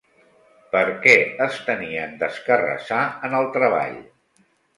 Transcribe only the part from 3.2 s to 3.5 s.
en